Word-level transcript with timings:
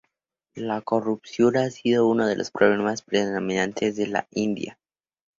La 0.55 0.81
corrupción 0.81 1.57
ha 1.57 1.69
sido 1.69 2.07
uno 2.07 2.25
de 2.25 2.35
los 2.35 2.49
problemas 2.49 3.03
predominantes 3.03 3.95
de 3.97 4.07
la 4.07 4.27
India. 4.31 4.79